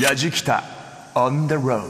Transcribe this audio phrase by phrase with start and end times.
[0.00, 0.64] やじきた
[1.14, 1.84] on the road.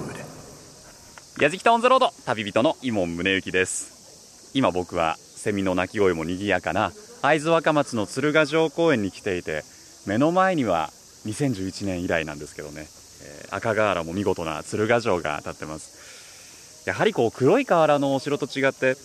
[1.41, 4.51] やじきたオンザロード旅人の伊門宗行です。
[4.53, 6.91] 今僕はセミの鳴き声も賑やかな
[7.23, 9.63] 会津若松の鶴ヶ城公園に来ていて
[10.09, 10.91] 目の前には
[11.25, 12.89] 2011年以来なんですけどね、
[13.23, 16.83] えー赤瓦も見事な鶴ヶ城が立ってます。
[16.89, 18.97] やはりこう黒い瓦のお城と違って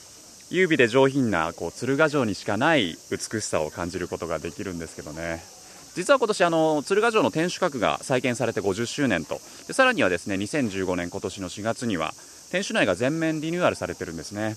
[0.49, 5.54] 優美で上品なこう鶴ヶ城にしかない美しさを感じることができるんですけどね。
[5.95, 9.39] 実は今年あの鶴ヶ城の天守閣が再建されて50周年と。
[9.67, 12.13] でさらにはですね2015年今年の4月には
[12.51, 14.55] 天守内が全面リニューアルされてるんですね。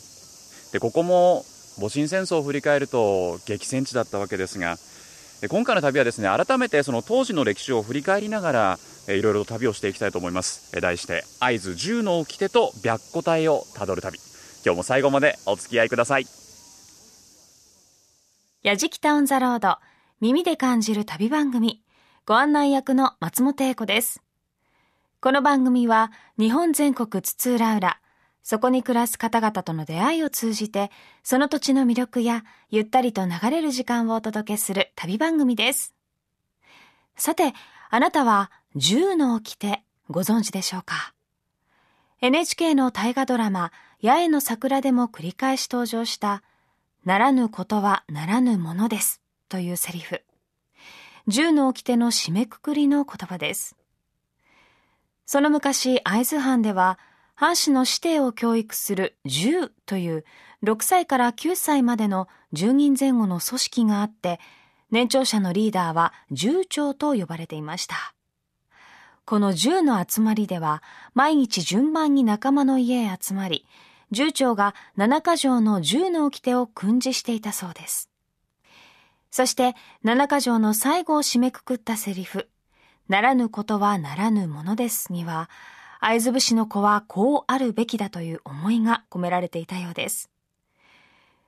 [0.72, 1.44] でここも
[1.78, 4.76] 戊辰戦争を振り返ると激戦地だったわけですが
[5.40, 10.76] で今回の旅はですね改めてその当時の歴史を振り返りながらえいろいろと旅をしていきたいと思います。
[10.76, 14.18] え題して会津十の掟と白虎隊をたどる旅。
[14.64, 16.26] 今日も最後までお付き合いください。
[18.62, 19.78] やじきたオンザロード。
[20.20, 21.80] 耳で感じる旅番組。
[22.26, 24.20] ご案内役の松本英子です。
[25.20, 27.96] この番組は日本全国津々浦々
[28.42, 30.90] そこに暮らす方々との出会いを通じて
[31.22, 35.94] その土地の魅力やゆったりと流れる時間をお届けする旅番組です。
[37.16, 37.54] さて
[37.88, 41.14] あなたは銃の掟ご存知でしょうか
[42.20, 43.70] ？NHK の大河ドラマ
[44.02, 46.42] 八重の桜でも繰り返し登場した
[47.04, 49.22] ならぬことはならぬものです。
[49.48, 50.22] というセリフ。
[51.26, 53.76] 銃の掟の締めくくりの言葉です。
[55.26, 56.98] その昔、会津藩では、
[57.34, 60.24] 藩士の指定を教育する銃という
[60.64, 64.40] 6歳から9歳までの10人前後の組織があって、
[64.90, 68.14] 年長者のリーダーは銃長と呼ばれていました。
[69.24, 73.66] この銃の集まりでは、毎日順番に仲間の家へ集まり、
[74.10, 78.08] 銃長が七か条の銃の掟を訓示していたそうです。
[79.38, 82.48] そして、七か条の最後を締めくくったセリフ、
[83.08, 85.48] ならぬことはならぬものですには、
[86.00, 90.28] 会津武士の子はこうあるべきだという思いが込められていたようです。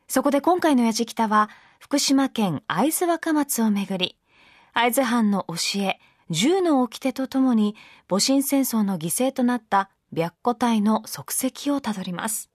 [0.07, 1.51] そこで今回のやじきたは、
[1.81, 4.17] 福島県会津若松をめぐり、
[4.73, 5.99] 会津藩の教え、
[6.31, 7.75] 銃の掟とともに、
[8.09, 12.50] 戊辰戦争の犠牲となった白虎隊の足跡をたどります。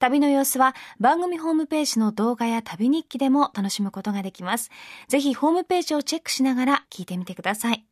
[0.00, 4.70] 旅の様子は番組ホームページの動画や旅日記でも楽しむことができます。
[5.08, 7.84] ぜひホームページをチェックしながら聞いてみてください。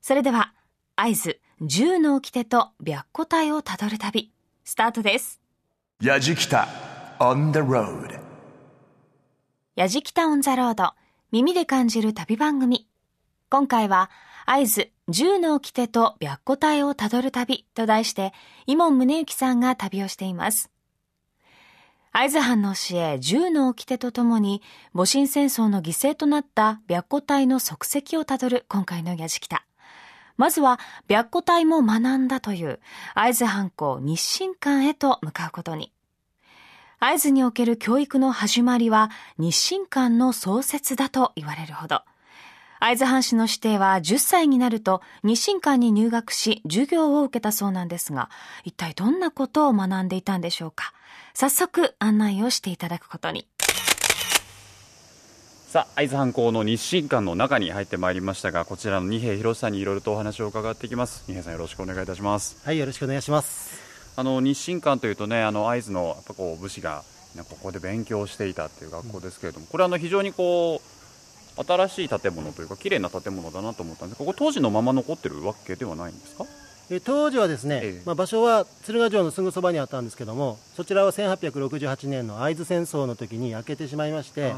[0.00, 0.54] それでは、
[0.94, 5.40] 合図、銃の掟と白虎隊をたどる旅、スタートです。
[6.00, 6.68] やじきた
[7.18, 8.20] on the road
[9.74, 10.92] やじきたオンザロード、
[11.32, 12.88] 耳で感じる旅番組。
[13.50, 14.08] 今回は、
[14.46, 18.32] 合図、銃の掟と白虎隊をたどる旅と題して、
[18.66, 20.70] 伊門宗行さんが旅をしています。
[22.20, 24.60] 会津藩の教え、銃の掟とともに、
[24.92, 29.64] 戊辰戦争の犠牲となった白虎隊の足跡をたどる今回のやじきた。
[30.36, 32.80] まずは、白虎隊も学んだという、
[33.14, 35.92] 会津藩校日清館へと向かうことに。
[36.98, 42.02] 会津における教育の始まりは、日清館の創設だと言われるほど。
[42.80, 48.28] 会津藩士の指定は10歳になると日清館に入学し授業を受けたそうなんですが、
[48.64, 50.92] 一体どんなことを学んでいたんでしょうか。
[51.40, 53.46] 早速案内をしていただくことに。
[55.68, 63.80] さあ会津藩校の日清館の中に入ってまいりましたがこちらの二平博さんにいろいろとお話を伺っていきます二平さんよろしくお願いいたしますはい、よろしくお願いします。
[64.16, 67.04] あの日清館というとねあの会津のやっぱこう武士が
[67.36, 70.82] ねここで勉強していたっていう学校ですけれども、これはあの非常にこ
[71.56, 76.44] う新しい建物というか綺麗な建物だなと思ったんですここ当時のまま残ってるわけではないんですか？
[76.90, 78.02] え当時はですね、ええ。
[78.06, 84.54] まあ、場所は鶴ヶ城のすぐそばにあったんですけども、そちらは1868年の会津戦争の時に焼けてしまいまして、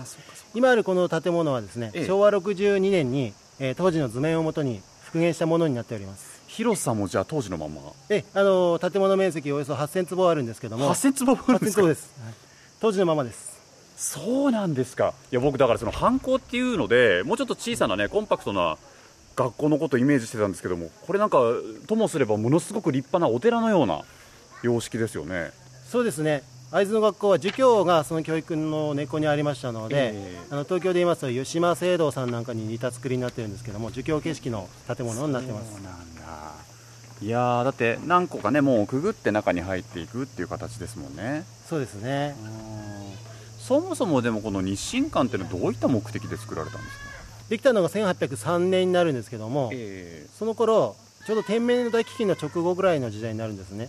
[0.55, 2.07] 今あるこの建物はですね、ええ。
[2.07, 6.41] 昭和62年に、えー当時の図面をもとに復元したものになっております。
[6.47, 7.81] 広さもじゃあ当時のまま？
[8.09, 12.35] えあのー建物面積およそ8000坪あるんですけども、8000坪分あるんです8000か坪です、はい。
[12.81, 13.51] 当時のままです。
[13.97, 15.15] そうなんですか。
[15.31, 18.79] いや僕だからその藩校っていうのでもうちょっと小さなねコンパクトな
[19.37, 21.39] 学校のことをイメージしてたんですけどもこれなんか
[21.87, 24.03] ともすればものすごく立派なお寺のような
[24.63, 25.53] 様式ですよね。
[25.89, 26.43] そうですね。
[26.71, 30.39] 会津の学校は儒教がその教育の根っこにありましたので、ええ。
[30.51, 35.73] あの東京で言いますと吉間聖堂さんなんかに似た作りになってるんですけども儒教形式の建物になってます。
[35.73, 36.21] そうなんだ。
[37.23, 41.45] いやーだって何個かねもうくぐって中に入っていくっていう形ですもんね。
[41.69, 42.37] そうですね。
[43.59, 47.10] そもそもでもこの日清館っていうのはどういった目的で作られたんですか？
[47.51, 50.95] できたのが1803年になるんですけども、えその頃
[51.27, 53.89] ちょうど天明の大飢饉の直後ぐらいの時代になるんですね。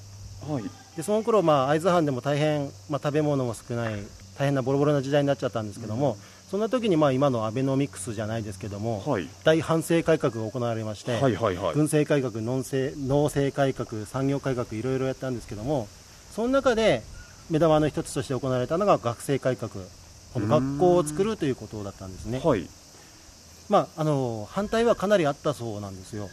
[0.49, 0.63] えはい。
[0.97, 3.93] でその頃まあ会津藩でも大変、まあ、食べ物も少ない
[4.37, 6.17] 大変なボロボロな時代になっちゃったんですけども、
[6.49, 9.29] そんな時にまあ今のアベノミクスじゃないですけども、はい。
[9.43, 11.73] 大反省改革が行われまして、はいはいはい。
[11.75, 15.87] 軍政改革農政、農政改革、産業改革、いろいろやったんですけども、
[16.35, 17.03] その中で
[17.51, 19.69] 目玉の一つとして行われたのが学生改革、
[20.33, 22.41] この学校を作るということだったんですね。
[22.43, 22.67] はい
[23.71, 26.27] まあ、あの反対はかなりあったそうなんですよ、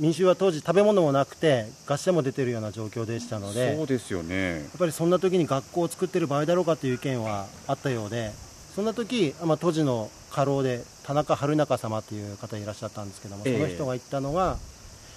[0.00, 4.54] 民衆は当時、食べ物もなくて、餓死者も出てるような状況でしたので、そうですよね。
[4.54, 8.32] やっぱりそんな時に学校を作ってる場合だろうかという意見はあったようで、
[8.74, 13.54] そんな時、まあ当時の家老で田中春中様という方いらっしゃったんですけども、ええ。
[13.54, 14.56] その人が言ったのが、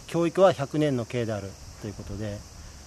[0.05, 1.49] 教育は100年の計である
[1.81, 2.37] ということで、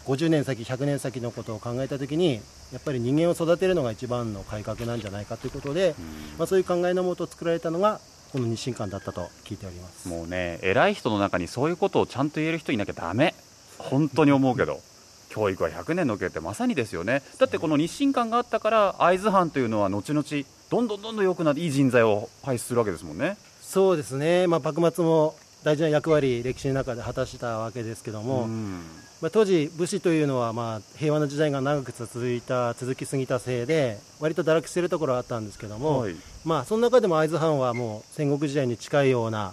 [0.06, 2.40] 50年先、100年先のことを考えた時に、
[2.72, 5.96] やっぱり人間を育てるのが一番の改革なんじゃないかということで、
[6.38, 8.00] まあ、そういう考えのもと作られたのが、
[8.32, 10.08] この日清館だったと聞いております。
[10.08, 13.34] もうね偉い人の中にそういうことをちゃんと言える人いなきゃダメ。
[13.78, 14.80] 本当に思うけど。
[15.30, 17.22] 教育は100年の計ってまさにですよね。
[17.38, 20.24] だってこの日清館があったから会津藩というのは後々
[20.70, 23.36] どんどんどんどん良くなっていい人材を輩出するわけですもんね。
[23.62, 28.82] そうですね、まあ、幕末も大事な役割、歴史の中で果たしたわけですけども、うん
[29.20, 39.52] まあ、当時、武士というのは、まあ、平和な時代が長く続いた続きすぎたせいで、割と堕落しているところはあったんですけども、はいまあ、その中でも会津藩はもう戦国時代に近いような、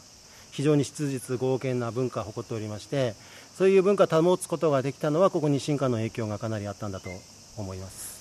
[0.52, 3.14] 非常に質実剛健な文化を誇っておりまして、
[3.58, 7.10] そういう文化を保つことができたのは、ここに進化の影響がかなりあったんだと
[7.58, 8.18] 思います。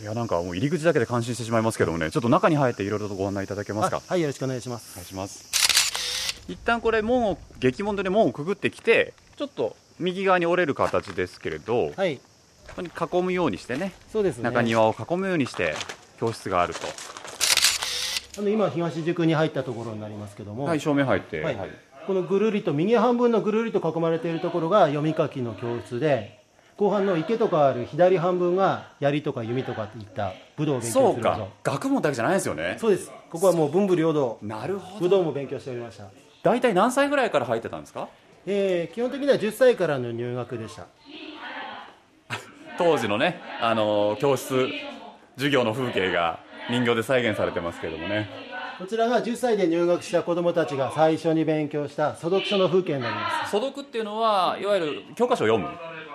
[0.00, 4.02] いやなんかもう入り口だけで感心してしまいますけどもねちょっと中に入っていろいろとご案内いただけますか？
[4.06, 4.92] あはい、よろしくお願いします。
[4.92, 12.22] お願いします一旦これ門を激門でね門をくぐってきてちょっと右側に折れる形ですけれど、はい、こ
[12.76, 14.44] こに囲むようにしてねそうですね。
[14.44, 15.74] 中庭を囲むようにして
[16.18, 16.80] 教室があると、
[18.38, 21.56] あの今、東宿に入ったところになりますけども、はい正面入って、はい。
[21.56, 21.70] はい
[22.06, 26.38] このぐるりと右半分のぐるりと囲まれているところが読み書きの教室で
[26.76, 31.30] 後半の池とかある左半分が槍とか弓とかといった武道を勉強するそうか。
[31.64, 32.76] 技学問だけじゃないですよね。
[32.78, 33.10] そうです。
[33.28, 34.38] ここはもう文武両道。
[34.40, 36.04] なるほ武道も勉強しておりました、
[36.44, 38.08] 大体何歳ぐらいから入ってたんですか？
[38.46, 40.86] えー基本的には10歳からの入学でした。
[42.78, 44.68] 当時のね、あのー教室
[45.36, 46.40] 授業の風景が
[46.70, 48.28] 人形で再現されてますけどもね。
[48.78, 53.50] こちらが10歳で入学した子どもたちが最初に勉強した素読書の風景になります。
[53.50, 55.68] 素読っていうのはいわゆる教科書を読む？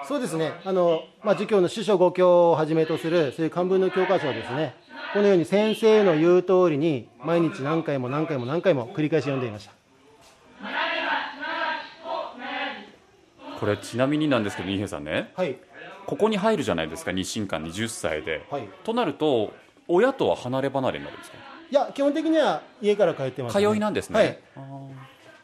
[0.07, 0.53] そうですね。
[0.63, 4.75] あの、まあ、儒教の主書五教をはじめとするそういう漢文の教科書をですね
[5.13, 9.73] このように先生の言う通りに毎日何回も何回も何回も繰り返し読んでいました
[13.61, 15.31] これちなみになんですけど新平さんね。
[15.35, 15.55] はい。
[16.07, 18.67] ここに入るじゃないですか日清館に10歳で、はい。
[18.83, 19.53] となると
[19.87, 21.37] 親とは離れ離れになるんですか？
[21.69, 24.19] いや基本的には家から通ってます、通いなんですね。
[24.19, 24.39] はい。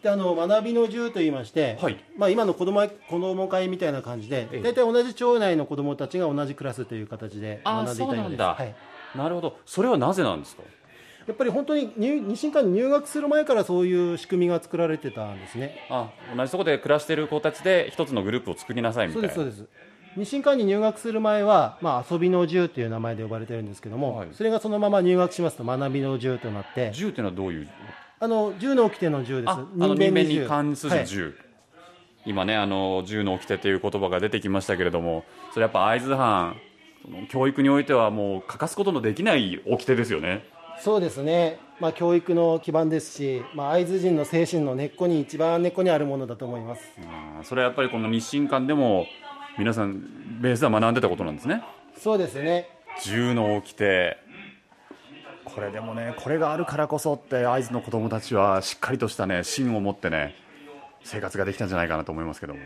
[0.01, 1.97] であの学びの塾といいまして、はい。
[2.17, 4.61] まあ、今の子ども子供会みたいな感じで、ええ。
[4.63, 8.17] 大体同じ町内の子どもたちが同じクラスという形であ学んでいたようです。
[8.17, 8.45] そうなんだ。
[8.55, 8.75] はい、
[9.15, 9.59] なるほど。
[9.65, 10.63] それはなぜなんですか？
[11.27, 15.85] やっぱり本当に入日清館に入学する前からそういう仕組みが作られてたんですね。
[15.89, 20.19] あ同じところで暮らしている子たちで一つのグループを作りなさいみたそいうなですそうです。
[20.19, 24.29] 日清館に入学する前は、まあ、遊びの銃という名前で呼ばれてるんですけども、はい。
[24.31, 26.91] それがそのまま入学しますと学びの銃となって。
[26.91, 27.67] 銃っていうのはどういう？
[28.19, 29.51] あの銃の掟の銃です。
[29.51, 31.35] あ人弁に銃関する銃、
[32.25, 36.55] 今ねあの銃の掟という言葉が出てきましたけれどもそれやっぱ会津藩
[37.29, 40.43] 教育においてはもう欠かすことのできない掟ですよね
[40.79, 46.81] そうですね、まあ、教育の基盤ですし、まあ、会津人の精神の根っこに一番根っこにあるものだと思います。
[46.99, 49.07] あーそれはやっぱりこの日清館でも
[49.57, 51.63] 皆さんベースでは学んでたことなんですね。
[51.97, 52.69] そうですね。
[53.03, 54.17] 銃の掟。
[55.45, 60.35] これでもねこれがあるからこそって会津の子供たちはしっかりとしたね芯を持ってね
[61.03, 62.59] 生活ができたんじゃないかなと思いますけども。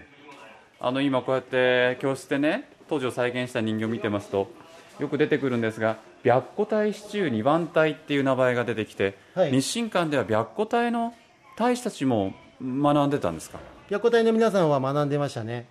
[0.79, 4.51] あの今こうやって教室でね当時を再現した人形を見てますと
[4.99, 9.51] よく出てくるんですが白虎隊支中二番隊っていう名前が出てきて、はい。
[9.51, 11.13] 日清館では白虎隊の
[11.57, 13.59] 隊士たちも学んでたんですか？
[13.89, 15.67] 白虎隊の皆さんは学んでましたね。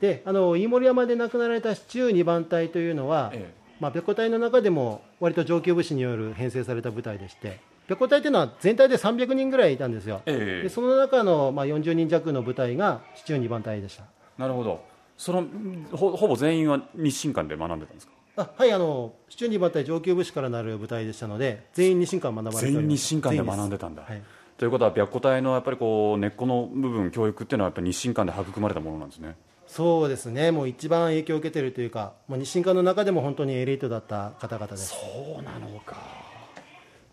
[0.00, 3.60] であの飯盛山で亡くなられた市中二番隊というのは、ええ。
[3.80, 10.62] まあ、白虎隊の中でも割と上級武士による編成された部隊でして白虎隊というのは全体で300人ぐらいいたんですよ、ええ。
[10.64, 14.04] でその中の、まあ、40人弱の部隊が市中二番隊でした。
[14.38, 14.84] なるほど。
[15.16, 15.46] その
[15.92, 18.12] ほほぼ全員は日清館で学んでたんですか？
[18.40, 24.04] あはいあの市中二番隊上級武士からなる部隊でしたので全員日清館学ばれて全員日清館で学んでたんだ。
[24.08, 29.34] 全員ですということは白虎隊のやっぱりこう根っこの部分教育っていうのはやっぱり日清館で育まれたものなんですね。
[29.66, 30.50] そうですね。
[30.50, 34.90] もう一番影響を受けているというか、もう日清館の中でも本当にエリートだった方々です。
[34.90, 34.96] そ
[35.40, 35.96] うなのか。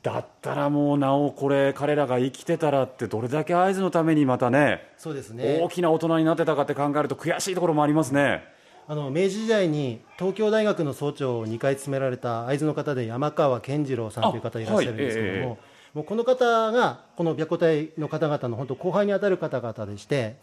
[0.04, 5.60] だったらもうなおこれ彼らが生きてたらってどれだけ会津のためにまたねそうですね。
[5.62, 8.44] 大きな大人になってたかって考えると悔しいところもありますね
[8.90, 20.36] あの明治時代に東京大学の総長を2回務められた会津の方で山川健次郎さんという方いらっしゃるんですけども、あはいえもうこの方がこの白虎隊の方々の本当後輩にあたる方々でして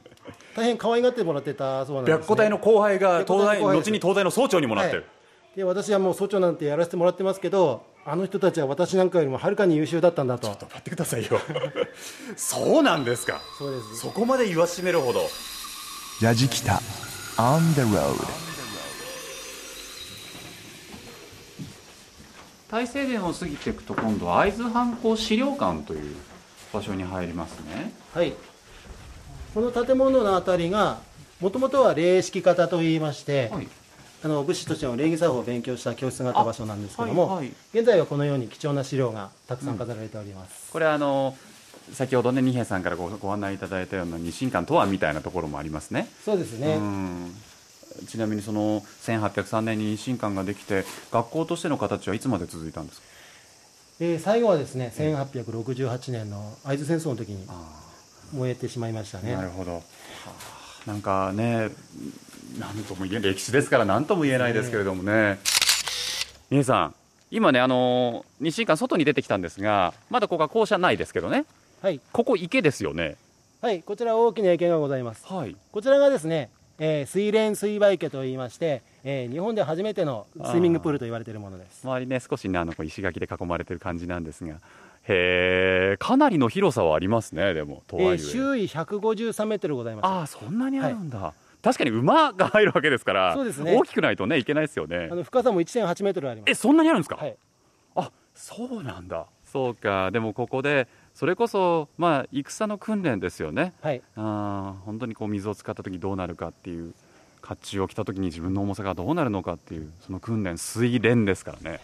[0.56, 5.04] 大変可愛がってもらってたそうなんです、ね、白虎隊の後輩が東大後に東大の総長にもなってる、は
[5.54, 5.58] い。
[5.58, 10.48] で私はもう総長なんてやらせてもらってますけどあの人たちは私なんかよりもはるかに優秀だったんだと。
[10.48, 11.40] 待ってくださいよ。
[12.36, 13.40] そうなんですか。
[13.58, 13.96] そうです。
[13.98, 15.22] そこまで言わしめるほど。
[16.20, 16.80] ヤジキタ
[17.38, 18.16] on the road.
[22.68, 26.16] 大聖殿を過ぎていくと今度は会津藩校資料館という
[26.72, 27.92] 場所に入りますね。
[28.12, 28.34] はい。
[29.54, 30.98] この建物のあたりが
[31.40, 33.68] もともとは礼式方といいまして、はい。
[34.24, 37.52] あの武士としての礼儀作法を勉強した教室があった場所なんですけども、はいはい。
[37.74, 39.78] 現在はこのように貴重な資料がたくさん。
[39.78, 41.36] 飾られております、これあの
[41.92, 46.08] 先ほどね二平さんからごご案内いただいたような日進館とはみたいなところもありますね。
[46.24, 47.34] そうですね、うん。
[48.06, 53.06] ちなみにその1803年に日進館ができて学校としての形はいつまで続いたんですか？
[54.00, 57.46] えー最後はですね1868年の会津戦争の時に
[58.34, 59.34] 燃えてしまいましたね。
[59.34, 59.80] なるほど、は
[60.26, 60.90] あ。
[60.90, 61.70] なんかね
[62.58, 65.38] なんとも言え歴史ですから何とも言えないですけれどもね。
[66.50, 66.94] 皆さん
[67.30, 71.44] 今ねあの日進館外に出てきたんですがまだここは校舎ないですけどね
[71.86, 73.16] はい、ここ池ですよね。
[73.60, 75.24] はい、こちら大きな池がございます。
[75.32, 75.56] はい。
[75.70, 76.50] こちらがですね、
[76.80, 81.82] えー水蓮水梅池といいまして、えー日本で初めてのスイミングプールと言われているものです。
[81.84, 84.54] 周りね少しねあの石垣で囲まれてる感じなんですが。
[84.54, 90.06] へえかなりの広さはありますねでもとはいえ、えー周囲153メートルございます。
[90.06, 93.76] ああそんなにあるんだ、確かに馬が入るわけですからそうですね。
[93.76, 95.08] 大きくないとねいけないですよね。
[95.08, 96.50] あの深さも1.8メートルあります。
[96.50, 97.36] えそんなにあるんですか、はい。
[97.94, 99.26] あそうなんだ。
[99.44, 100.10] そうか。
[100.10, 103.72] でもここでそれこそまあ戦の訓練ですよね。
[103.80, 104.02] はい。
[104.16, 106.92] あー本当にこう水を使った時どうなるかっていう
[107.40, 111.80] 甲冑を着た時に自分の重さがどうなるのかっていうその訓練水練ですからね。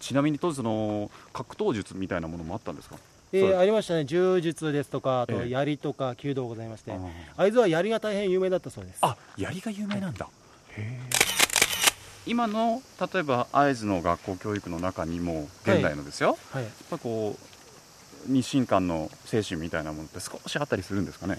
[0.00, 2.96] ちなみに当時その格闘術みたいなものもあったんですか？
[3.34, 4.06] えーありましたね。
[4.06, 5.50] 柔術ですとかあとええ。
[5.50, 6.92] 槍とか弓道ございまして、
[7.36, 8.98] 会津は槍が大変有名だったそうです。
[9.02, 10.26] あ槍が有名なんだ、
[12.26, 12.80] 今の
[13.12, 16.62] 例えば会津の学校教育の中にも現代のですよ、はい。
[16.62, 17.53] やっぱこう
[18.26, 21.38] 日進館の精神みたいなものって少しあったりするんですかね、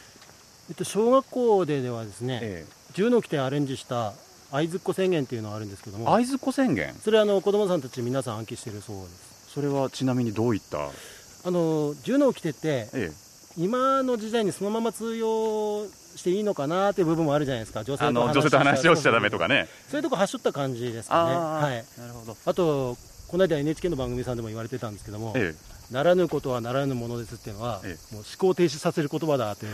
[0.69, 4.13] えっと、小学校でではですね、え銃の規定アレンジした
[4.51, 6.93] 会津っ子宣言っていうのがあるんですけども会津子宣言？
[6.95, 9.51] それはあの子供さんたち皆さん暗記しているそうです。
[9.53, 13.11] それはちなみにどういった、あの銃の規定ってええ、
[13.57, 17.83] 今の時代にそのまま通用していいのかなっていう部分もあるじゃないですか。
[17.83, 19.67] 女性あの女性と話をしちゃダメとかね。
[19.89, 21.35] そういうとこはしょった感じですかね。
[21.35, 21.99] はい。
[21.99, 25.53] なるほど、あとこの間 NHK の番組さんでも言われてたんですけども、え
[25.91, 29.65] ならぬことはならぬものですっていうのは、えもう思考停止させる言葉だって、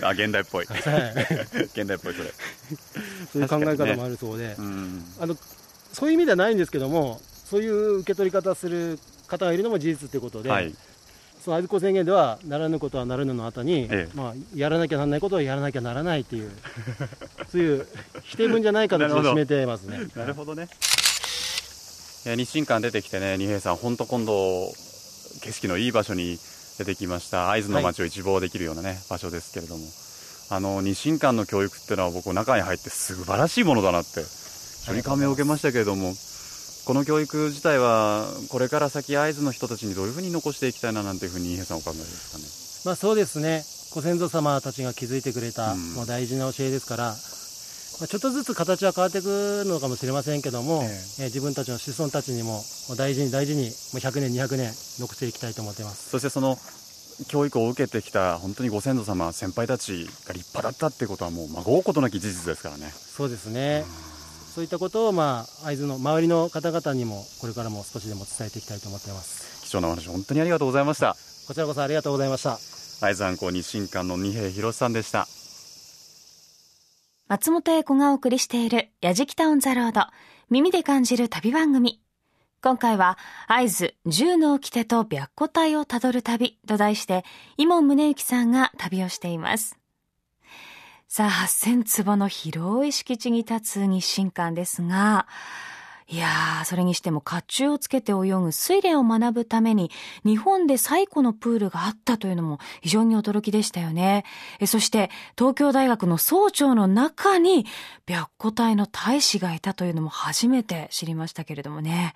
[0.00, 0.66] え、あ現代っぽい。
[0.68, 1.64] はい。
[1.64, 2.32] 現代っぽいそれ。
[3.32, 5.04] そういう考え方もあるそうで、うん。
[5.20, 5.36] あの
[5.92, 10.74] そういう意味ではないんですけどもそういう受け取り方する方がいるのも事実ということで、はい。
[11.42, 14.08] その愛子宣言ではならぬことはならぬの後に、ええ。
[14.14, 16.50] まあ、やらなきゃならないことはやらなきゃならないっていう
[17.50, 17.86] そういう
[18.22, 20.00] 否定文じゃない形で 締めてますね。
[20.14, 20.68] なるほどね
[22.24, 24.72] 日進館出てきてね二平さん本当今度
[25.42, 26.38] 景色のいい場所に
[26.78, 27.50] 出てきました。
[27.50, 29.84] 会津の街を一望できるようなね、場所ですけれども。
[30.52, 34.22] あの日進館の教育っていうのは僕中に入って素晴らしいものだなって
[34.80, 36.14] 非常に感銘を受けましたけれども。
[36.86, 42.44] この教育自体はこれから先会津の人たちにどういうふうに残していきたいななんていうふうに二平さんお考えですかね。
[42.84, 43.62] まあそうですね。
[43.92, 45.94] ご先祖様たちが築いてくれた、うん。
[45.94, 47.14] もう大事な教えですから、
[48.00, 50.88] まあ、ちょっとずつ形は変わっていくのかもしれませんけども、ええ。
[50.88, 52.62] ー自分たちの子孫たちにも
[52.96, 56.08] 大事に大事にもう100年200年残していきたいと思ってます。
[56.08, 56.56] そしてその
[57.28, 62.90] 教育を受けてきた本当にご先祖様先輩たちが立派だったっていうことはもうまごうことなき事実ですからね。
[62.90, 63.84] そうですね、
[64.54, 69.62] そういったことを、まあ、会津の周りの方々にもこれからも少しでも伝えていきたいと思っています。
[69.62, 71.14] 貴重なお話本当にありがとうございました。
[71.46, 72.58] こちらこそありがとうございました。
[73.00, 75.26] 会津藩校日新館の二平博さんでした
[77.30, 80.00] 松本英子がお送りしている「やじきたオン・ザ・ロード」
[80.50, 82.02] 耳で感じる旅番組。
[82.60, 87.24] 今回は会津什の掟と白虎隊をたどる旅と題して
[87.56, 89.78] 井門宗之さんが旅をしています。
[91.06, 95.28] さあ8000坪の広い敷地に立つ日進館ですが
[96.12, 99.92] いやー、それにしても甲冑をつけて泳ぐ水練を学ぶために
[100.24, 104.24] 日本で最古のプールがあったというのも非常に驚きでしたよね。
[104.58, 107.64] えそして東京大学の総長の中に
[108.08, 112.14] 白虎隊の大使がいたというのも初めて知りましたけれどもね。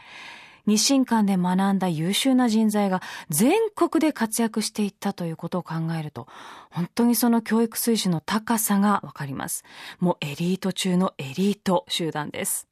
[0.66, 6.26] 日清館で学んだ優秀な人材が全国で活躍していったということを考えると、
[6.70, 9.62] 本当にその教育水準の高さがわかります。
[10.00, 12.66] もうエリート中のエリート集団です。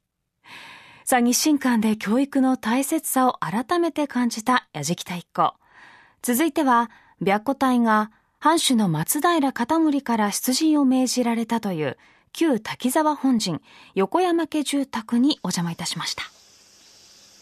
[1.12, 5.52] さあ、日清館で教育の大切さを改めて感じた矢敷太一行。
[6.22, 6.90] 続いては、
[7.20, 11.98] 白虎隊が藩主の松平片森から出陣を命じられたという
[12.32, 13.60] 旧滝沢本陣
[13.94, 16.22] 横山家住宅にお邪魔いたしました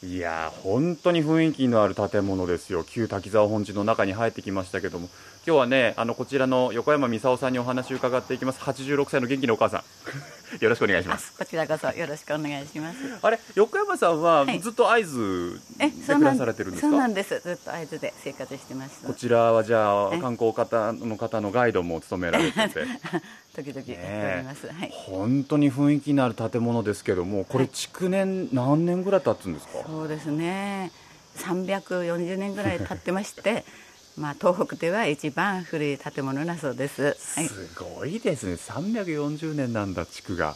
[0.04, 5.08] いや本当に雰囲気のある建物ですよ旧滝沢本陣の中に入ってきましたけども
[5.46, 8.60] 今日はねあのこちらの横山美沙さんにお話を伺っていきます。
[8.60, 9.82] 86歳の元気なお母さん。
[10.60, 11.32] よろしくお願いします。
[11.38, 12.98] こちらこそよろしくお願いします。
[13.22, 17.40] あれ横山さんはずっと会津で暮らされてるんですか、そうなんです。
[17.40, 22.84] ずっと会津で生活してますこちらはじゃあ観光方の方のガイドも務められてて。
[23.56, 30.92] 時々やっております、はい、本当に雰囲気のある建物ですけどもこれ築年何年ぐらい経つんですか、そうですね。
[31.36, 33.64] 340年ぐらい経ってまして
[34.20, 38.54] まあ、東北では一番古い建物だそうです、はい、すごいですね。
[38.54, 40.54] 340年なんだ地区が。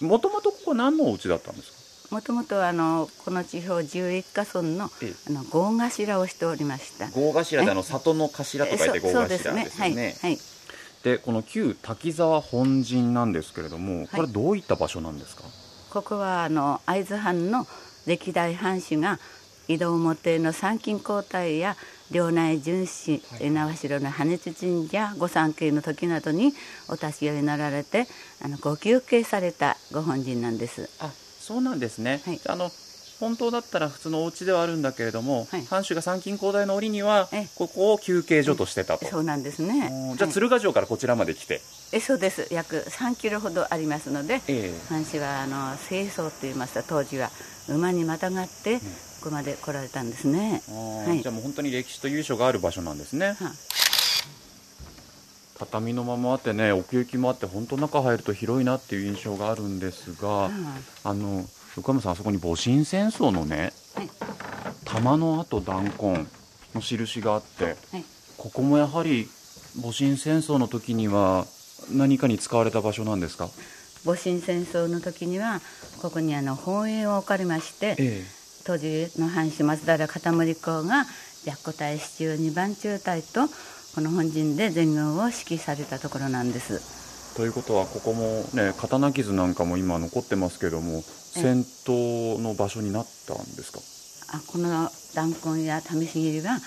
[0.00, 1.72] もともとここ何のお家だったんです
[2.10, 2.14] か？
[2.14, 4.90] もともとあのこの地方十一家村のあ
[5.30, 7.08] の郷頭をしておりました。
[7.08, 9.68] 郷頭であの里の頭と書いて郷頭ですよね。
[9.76, 10.38] はい、はい、
[11.02, 15.42] でこの旧滝沢本陣なんですけれどもこれどういった場所なんですか、
[15.90, 17.66] ここはあの会津藩の
[18.06, 19.18] 歴代藩主が
[19.66, 21.76] 移動表の参勤交代や
[22.10, 26.52] 領内巡視、稲城の羽根神社御参詣の時などに
[26.88, 28.06] お立ち寄りになられて
[28.42, 30.88] あのご休憩されたご本人なんです。
[31.00, 31.10] あ
[31.40, 32.70] そうなんですね、はい、あの
[33.20, 39.90] 本当だったら普通のお家ではあるんだけれども、はい、藩主が参勤交代の折にはここを休憩所としてたと、そうなんですね。
[40.16, 41.60] じゃあ鶴ヶ城からこちらまで来て。
[41.92, 42.46] えそうです。
[42.52, 47.30] 約3キロほどありますので、えー、藩主はあの清掃といいますか当時は
[47.68, 48.80] 馬にまたがって、うん
[49.20, 50.62] ここまで来られたんですね、
[51.06, 53.52] はい、じゃあもう本当に歴史と由緒がある場所なんですね、は
[55.58, 60.50] 畳のままあってね奥行きもあって本当中入ると広いなっていう印象があるんですが、は
[61.02, 61.44] あの
[61.76, 64.08] 横山さんあそこに戊辰戦争のね、はい、
[64.84, 66.28] 玉の跡弾痕
[66.76, 67.76] の印があって、はい、
[68.36, 69.28] ここもやはり
[69.80, 71.44] 戊辰戦争の時には
[71.90, 73.50] 何かに使われた場所なんですか？
[74.04, 75.60] 戊辰戦争の時には
[76.00, 78.37] ここにあの本営を置かれまして、ええ
[78.68, 81.06] 当時の藩士松平片森公が
[81.46, 83.48] 白虎隊支中二番中隊と
[83.94, 87.34] この本陣で全軍を指揮されたところなんです。
[87.34, 93.80] ということはここもね刀傷なんかも今残ってますけども戦闘の場所になったんですか？
[94.36, 96.58] あこの弾痕や試し切りは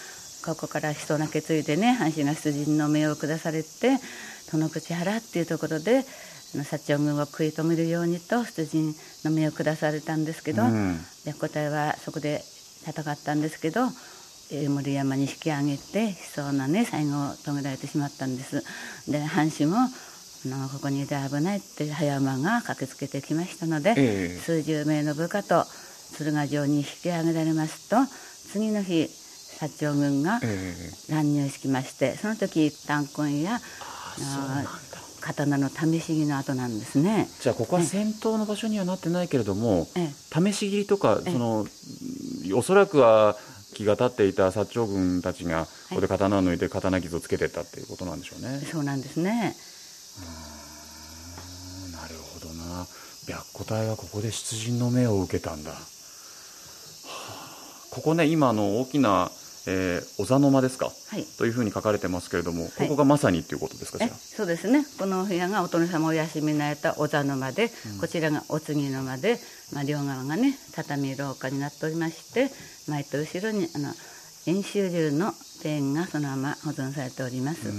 [0.43, 3.99] ここから人がけ継いでね阪神が出陣の命を下されて
[4.51, 6.03] 殿口原っていうところで
[6.55, 12.43] 薩長軍を食い止めるようにと出陣の命を下されたんですけど、うん、白虎隊はそこで
[12.87, 13.81] 戦ったんですけど
[14.69, 18.63] 森山に引き上げて悲壮なね最後を遂げられてしまったんです。
[19.09, 19.87] で藩士もあ
[20.45, 25.65] のここにいて危ないって早馬が駆けつけてきましたので、えー、数十名の部下と
[26.15, 27.97] 鶴ヶ城に引き上げられますと
[28.51, 30.39] 次の日薩長軍が
[31.09, 33.59] 乱入してきまして、その時弾痕や
[35.21, 37.29] 刀の試し切りの後なんですね。
[37.39, 41.65] じゃあここは戦闘の場所にはなってないけれども、ええ、試し切りとかその
[42.55, 43.37] おそらくは
[43.73, 49.55] 気が立っていた薩長軍たちがここで刀を抜いて刀傷をつけてったっていうことなんでしょうね、そうなんですね。
[51.93, 52.85] なるほどな。
[53.27, 55.81] 白虎隊はここで出陣の命を受けたんだ、はあ、
[57.91, 59.31] ここね今の大きな
[59.67, 64.85] えー、お座の間ですか、はい、というふうに書かれてますけれども、ここがまさにということですか、そうですね。
[64.97, 69.39] この部屋がお殿様お休みになれたお座の間で、うん、こちらがお次の間で、
[69.73, 72.49] まあ、両側がね畳廊下になっておりまして
[72.89, 73.93] 前と後ろにあの
[74.47, 77.71] 演習流の庭園がそのまま保存されております、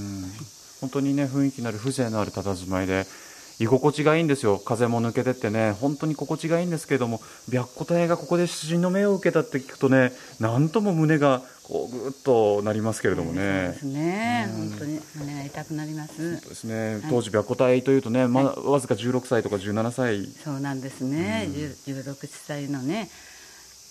[0.80, 3.04] 本当にね雰囲気のある風情のある佇まいで
[3.58, 4.58] 居心地がいいんですよ。
[4.58, 5.72] 風も抜けてってね。
[5.72, 16.40] 本当に心地がいいんですけれども白虎隊がここで出陣の命を受けたって聞くとね何とも胸がこうぐっとなりますけれどもね、そうですね、うん、本当に胸が痛くなります。
[16.40, 20.26] そうですね、はい、当時白虎隊というとね、まあ、わずか16歳とか17歳。
[20.26, 23.08] そうなんですね、うん、16歳のね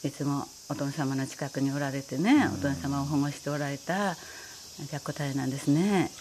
[0.04, 4.16] いつもお殿様の近くにおられてね、うん、お殿様を保護しておられた
[4.90, 6.12] 白虎隊なんですね。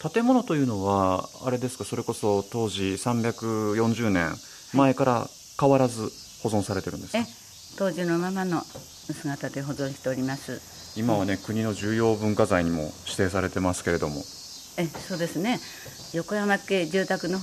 [0.00, 4.30] 建物というのはあれですかそれこそ当時340年
[4.72, 5.26] 前から
[5.58, 6.10] 変わらず
[6.42, 7.26] 保存されてるんですか、はい、
[7.76, 10.60] 当時のままの姿で保存しております。
[10.96, 14.22] 今はね、国の重要文化財にも指定されてますけれども。
[14.76, 15.58] えそうですね。
[16.12, 17.38] 横山家住宅の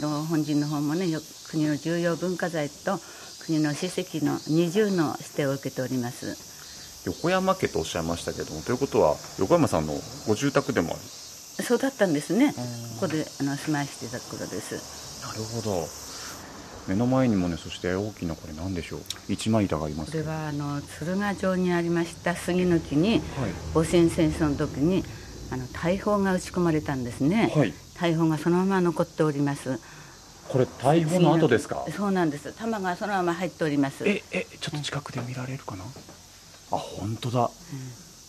[0.00, 1.06] の本陣の方もね
[1.48, 3.00] 国の重要文化財と
[3.46, 6.36] 国の史跡の二重の指定を受けております。
[7.06, 9.94] 横山家とおっしゃいましたけどもということは横山さんの
[10.26, 11.00] ご住宅でもある？
[11.62, 12.52] そうだったんですね。
[12.52, 15.26] ここであの住まいしてた頃です。
[15.26, 15.88] なるほど。
[16.88, 19.00] 目の前にもねそして大きなこれ何でしょう。
[19.28, 23.22] 一枚板がありますこれはあの鶴ヶ城にありました杉の木にはい。
[23.74, 25.02] 戊辰戦争の時に
[25.50, 27.74] あの大砲が撃ち込まれたんですね、はい。
[27.98, 29.80] 大砲がそのまま残っております。
[30.48, 31.84] これ大砲の後ですか？
[31.90, 32.56] そうなんです。
[32.56, 34.06] 弾がそのまま入っております。
[34.06, 35.82] ええちょっと近くで見られるかな、
[36.70, 37.50] あ本当だ、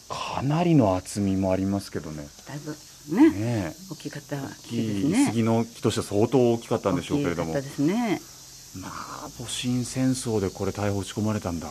[0.10, 2.26] かなりの厚みもありますけどね。
[2.48, 2.76] だいぶ
[3.14, 3.30] ね。
[3.30, 3.76] ねえ。
[3.92, 7.54] 大きかった大木きいですね杉の木としては相当大きかったんでしょうけれども。
[7.54, 8.22] 大きかったですね。
[8.82, 11.70] まあ戊辰戦争でこれ大砲撃ち込まれたんだ。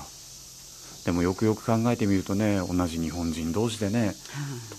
[1.07, 4.13] でもよくよく考えてみるとね同じ日本人同士でね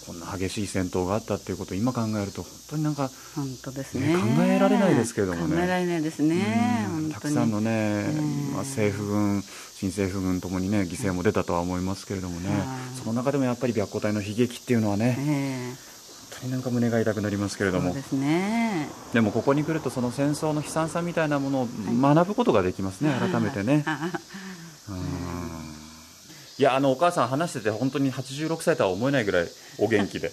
[0.05, 4.13] こんな激しい戦闘があったっていうことを今考えると本当になんか本当ですね。
[4.13, 5.55] ね考えられないですけれどもね。
[5.55, 12.59] 考えられないですねたくさんのね、うんまあ、政府軍新政府軍ともにね犠牲も出たとは思いますけれどもね、はい。
[13.01, 15.77] その中でもやっぱり白虎隊の悲劇っていうのはね、
[16.45, 17.89] になんか胸が痛くなりますけれども。
[17.89, 18.89] えそうですね。
[19.13, 21.67] でもここに来るとその戦争の悲惨さみたいなものを
[22.01, 23.85] 学ぶことができますね、改めてね。
[24.89, 24.97] うん。
[26.59, 29.47] いやあのお母さん話してて本当に86歳とは思えないぐらい
[29.77, 30.31] お元気で。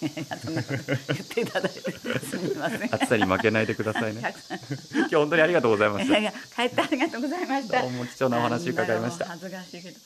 [0.00, 1.80] いやいやそんなこと言っていただいて
[2.20, 2.94] すみません。
[2.94, 4.22] 暑さに負けないでくださいね。
[4.94, 6.18] 今日本当にありがとうございました。
[6.18, 7.82] いやいや帰ってありがとうございました。
[7.82, 9.26] どうも貴重なお話伺いました。
[9.26, 9.98] 恥ずかしいけど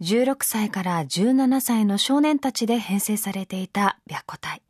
[0.00, 4.62] 16歳から17歳の少年たちで編成されていた白虎隊。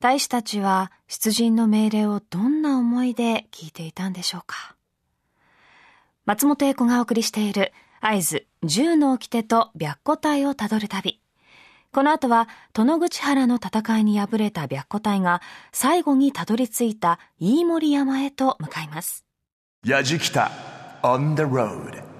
[0.00, 4.74] 大使たちは出陣の命令をどんな思いで聞いていたんでしょうか。
[6.26, 11.20] 松本英子がお送りしている合図銃の掟と白虎隊をたどる旅。
[11.92, 19.24] この後は、殿口原の戦いに敗れた白虎隊が最後にたどり着いた飯森山へと向かいます。
[19.86, 20.50] やじきた
[21.02, 22.13] on the road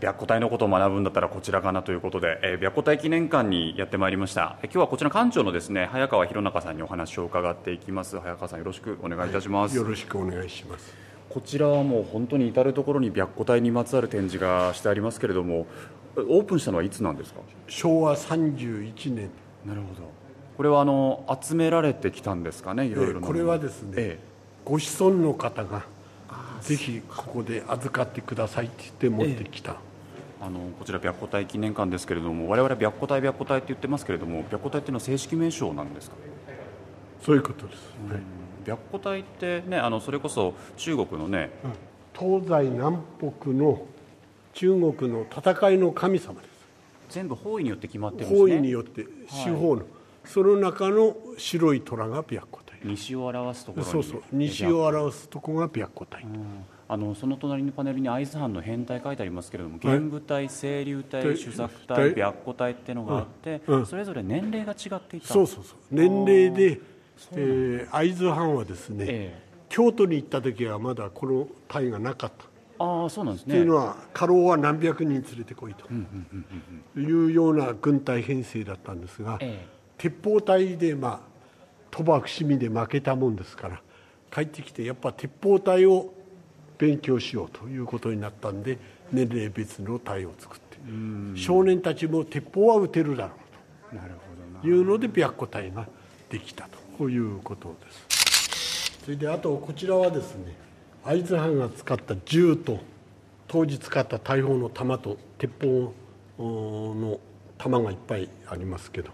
[0.00, 4.58] 白虎隊のことを学ぶんだったらこちらかなということで、えー白虎隊記念館にやってまいりました。
[4.62, 8.18] えー今日はこちら館長のですね早川博中さんにお話を伺っていきます。
[8.18, 10.94] 早川さんよろしくお願いいたします、よろしくお願いします。
[11.28, 15.66] こちらはもう本当に至る所に白虎隊にまつわる展示がしてありますけれども
[16.16, 17.40] えオープンしたのはいつなんですか？
[17.66, 19.30] 昭和31年、
[19.66, 20.08] なるほど。
[20.56, 23.26] これはあの集められてきたんですかねいろいろなもの。
[23.26, 24.18] これはですね、え。
[24.64, 25.84] ご子孫の方が
[26.64, 29.72] ぜひここで預かってくださいって言って持ってきた。
[29.72, 29.74] え
[30.40, 36.16] あのこちら白虎隊記念館ですけれども我々白虎隊白虎隊って言ってますけれども白虎隊っていうのは正式名称なんですか？
[37.22, 37.78] そういうことです。
[38.10, 38.20] はい
[38.66, 41.50] 白虎隊ってねあのそれこそ中国のね
[42.18, 43.86] 東西南北の
[44.54, 46.54] 中国の戦いの神様です。
[47.10, 49.82] 全部方位によって決まってるんですね方位によって四方の、
[50.24, 52.63] その中の白い虎が白虎隊。
[52.84, 56.26] 西を表すところにそうそう、西を表すとこが白虎隊。
[56.86, 63.78] あのその隣のパネルに会津藩の編隊書いてありますけれども玄武隊清流隊で主作隊隊白虎隊っていうのがあって、うん。
[63.80, 63.86] うん。
[63.86, 65.28] それぞれ年齢が違っていた。
[65.28, 65.78] そうそうそう。
[65.90, 66.80] 年齢で、
[67.32, 72.44] えー会津藩はですね、え京都に行った時はまだこの隊がなかった。
[72.78, 73.54] ああそうなんですね。
[73.54, 75.88] というのは家老は何百人連れてこいと
[77.00, 79.66] いうような軍隊編成だったんですが、え。
[79.96, 81.33] 鉄砲隊でまあ
[81.94, 83.80] 鳥羽伏見で負けたもんですから
[84.32, 86.12] 帰ってきてやっぱ鉄砲隊を
[86.76, 88.78] 勉強しようということになったんで
[89.12, 90.64] 年齢別の隊を作って
[91.36, 93.34] 少年たちも鉄砲は撃てるだろ
[93.92, 94.60] うなるほどな。
[94.60, 95.86] というので白虎隊が
[96.28, 96.84] できたと。
[97.08, 99.00] いうことです。
[99.04, 100.54] それであとこちらはですね
[101.04, 102.78] 会津藩が使った銃と
[103.48, 105.92] 当時使った大砲の弾と鉄砲
[106.48, 107.18] の
[107.58, 109.10] 弾がいっぱいありますけど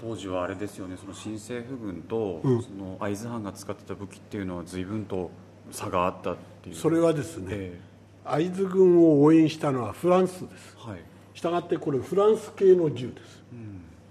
[0.00, 5.30] 当時はあれですよねその新政府軍と、その会津藩が使ってた武器っていうのは随分と
[5.70, 6.74] 差があったっていう。
[6.74, 7.80] それはですね、え
[8.24, 10.76] 会津軍を応援したのはフランスです。
[10.86, 11.00] えはい。
[11.34, 13.42] したがってこれフランス系の銃です、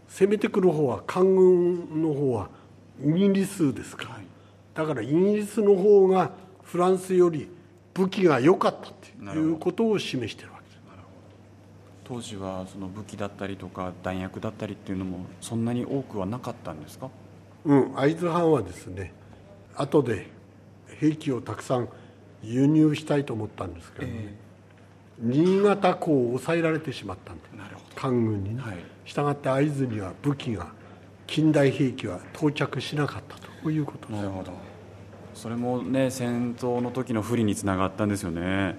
[0.08, 2.50] 攻めてくる方は官軍の方は
[3.04, 4.06] イギリスですか。
[4.06, 4.26] ら、はい。
[4.74, 6.32] だからイギリスの方が
[6.64, 7.50] フランスより
[7.94, 10.51] 武器が良かったっていうことを示してる
[12.12, 17.10] 当時はその武器だったりとか弾薬だったりっていうのもそんなに多くはなかったんですか？
[17.64, 19.14] うん、会津藩はですね
[19.76, 20.28] 後で
[21.00, 21.88] 兵器をたくさん
[22.44, 24.36] 輸入したいと思ったんですけどね、
[25.20, 27.96] 新潟港を抑えられてしまったんでなるほど。
[27.96, 28.78] 官軍にね、はい。
[29.06, 30.68] したがって会津には武器が
[31.28, 34.18] 近代兵器は到着しなかったということです。
[34.18, 34.52] なるほど。
[35.34, 38.76] それもね戦闘の時の不利につながったんですよね。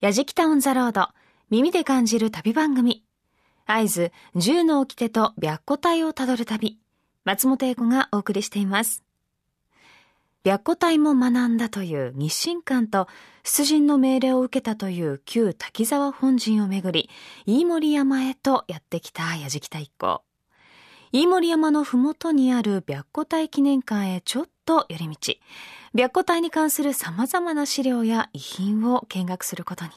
[0.00, 1.08] やじきたオンザロード、
[1.54, 3.04] 耳で感じる旅番組。
[3.64, 6.80] 合図、銃の掟と白虎隊をたどる旅。
[7.22, 9.04] 松本英子がお送りしています。
[10.44, 13.06] 白虎隊も学んだという日清館と
[13.44, 17.08] 出陣の命令を受けたという旧滝沢本陣をめぐり
[17.46, 20.22] 飯盛山へとやってきた矢敷太一行
[21.12, 25.16] 飯盛山のふもとにある白虎隊記念館へちょっと寄り道
[25.94, 29.92] 白虎隊に関する様々な資料や遺品を見学することに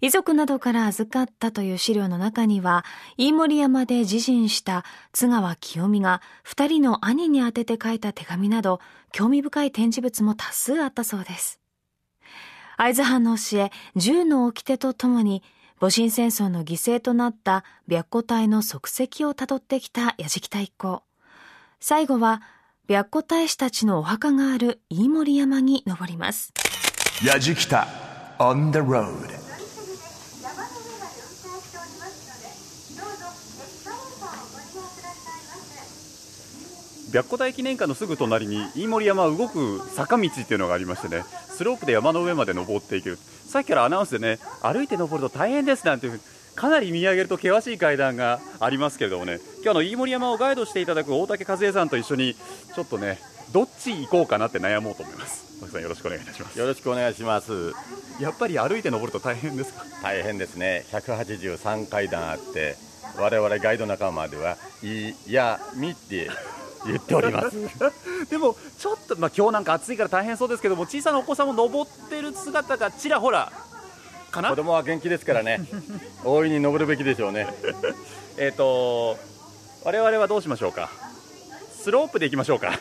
[0.00, 2.84] 遺族などから預かったという資料の中には、
[3.16, 8.80] 飯盛山で自陣した津川清美が二人の兄に宛てて書いた手紙など、
[9.12, 11.60] 興味深い展示物も多数あったそうです。
[12.76, 15.42] 会津藩の教え、銃の掟とともに、
[15.80, 21.02] 戊辰戦争の犠牲となった白虎隊の足跡をたどってきた矢敷隊一行。
[21.80, 22.42] 最後は、
[22.88, 26.52] 白虎隊士たちのお墓がある飯盛山に登ります。
[27.24, 27.86] 矢敷田
[28.38, 29.47] on the road
[37.10, 43.16] 白虎隊記念館のすぐ隣に飯盛山動く坂道っていうのがありましてねスロープで山の上まで登っていける。
[43.16, 46.20] さっきからアナウンスでね歩いて登ると大変ですなんていう
[46.54, 52.34] かなり見上げると険しい階段がありますけれどもね今日の飯盛山をガイドしていただく大竹和恵さんと一緒に
[52.74, 53.18] ちょっとね
[53.52, 55.46] どっち行こうかなって悩もうと思います。
[55.70, 56.58] さんよろしくお願いいたします。
[56.58, 57.72] よろしくお願いします。
[58.20, 59.84] やっぱり歩いて登ると大変ですか？
[60.02, 60.84] 大変ですね。
[60.92, 62.76] 183階段あって
[63.18, 66.30] 我々ガイド仲間ではいやみって
[66.86, 67.56] 言っております。
[68.30, 73.52] でもちょっと、まあ、今日なんか暑いから大変そうですけども小さなお子さんも登ってる姿がちらほら
[74.30, 74.50] かな？
[74.50, 75.60] 子供は元気ですからね。
[76.24, 77.46] 大いに登るべきでしょうね。
[78.38, 79.18] えっと
[79.84, 80.90] 我々はどうしましょうか？
[81.82, 82.72] スロープで行きましょうか。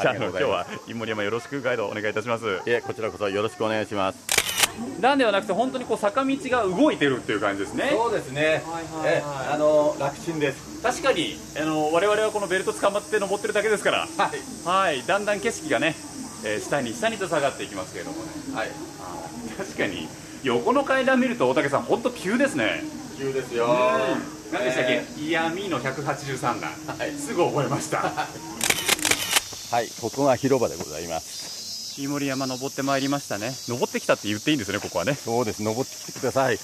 [0.00, 2.44] じゃあ今日は井森山よろしくガイドお願いいたします。
[2.46, 4.18] いえこちらこそよろしくお願いします
[5.00, 7.90] なんではなくて本当にこう坂道が動いてるっていう感じですね。
[7.92, 10.82] そうですね、はいはいはい、えあの楽ちんです。
[10.82, 14.06] 確かにあの我々はこのベルト捕まって登ってるだけですから。
[14.16, 15.94] はい、はい、だんだん景色がね、
[16.44, 18.30] えー、下に下にと下がっていきますけれどもね。
[18.54, 18.70] はい。
[19.56, 20.08] 確かに。
[20.42, 22.82] 横の階段見ると大竹さん本当急ですね。
[23.18, 23.68] 急ですよ。
[24.52, 27.98] 何でしたっけ、えー、イヤミーの183段、はい、すぐ覚えました。
[29.74, 29.88] はい。
[30.00, 31.53] ここが広場でございます
[31.96, 33.52] 飯盛山登ってまいりましたね。
[33.68, 35.14] 登ってきたって言っていいんですねここはね。
[35.14, 35.62] そうです。
[35.62, 36.58] 登ってきてください。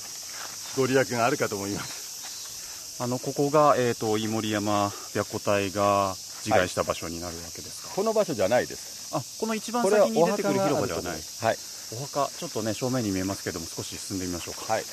[0.77, 3.03] ご利益があるかと思います。
[3.03, 6.15] あのここが、えーと、飯盛山白虎隊が
[6.45, 9.15] 自害した場所になるわけですか、はい、この場所じゃないです。
[9.15, 11.13] あこの一番先に出てくる広場ではない。
[11.13, 11.57] はい。
[11.93, 14.73] お墓ちょっとね正面に見えますけども少し進んでみましょうか。
[14.73, 14.85] はい。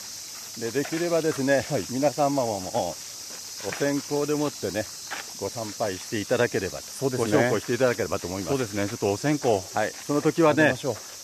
[0.60, 4.86] でできればですね、はい、皆様もお線香でもってね
[5.40, 8.50] ご参拝していただければそうです、ね、ご紹介していただければと思います。
[8.50, 8.88] そうですね。
[8.88, 9.50] ちょっとお線香。
[9.50, 9.92] はい。
[9.92, 10.76] その時はね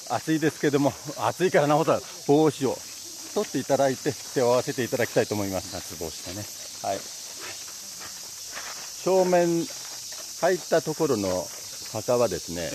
[0.10, 2.78] 暑いですけども暑いからなおさ帽子を
[3.34, 5.74] 取っていただいて手を合わせていただきたいと思います。
[5.74, 6.46] 夏帽子でね。
[6.84, 7.00] はい。
[9.04, 9.66] 正面
[10.42, 11.46] 入ったところの
[11.92, 12.70] 墓はですね、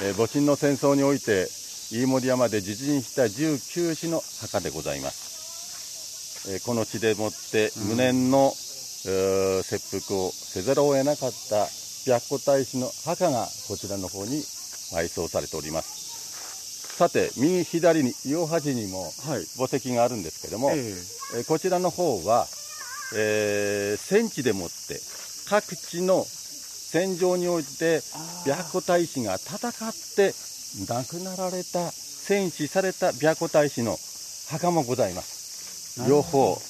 [0.00, 0.08] ええ。
[0.10, 1.48] えー、戊辰の戦争において
[1.92, 8.69] 飯盛山で自陣した19死の墓でございます、えー、この地でもって無念の、うん
[9.02, 14.42] 切腹をせざるを得なかった白虎大使の墓がこちらの方に
[14.92, 16.96] 埋葬されております。
[16.96, 19.10] さて右左に両端にも
[19.56, 22.46] 墓石があるんですけども、はい、えー、こちらの方は、
[23.16, 25.00] えー、戦地でもって
[25.48, 28.02] 各地の戦場において
[28.44, 30.34] 白虎大使が戦って
[30.88, 33.96] 亡くなられた戦死された白虎大使の
[34.50, 36.04] 墓もございます。
[36.06, 36.60] 両方